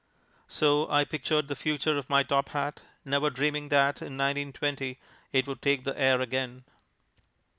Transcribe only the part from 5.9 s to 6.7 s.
air again.